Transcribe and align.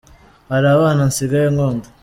Hari 0.51 0.67
abana 0.75 1.01
nsigaye 1.09 1.47
nkunda. 1.53 1.87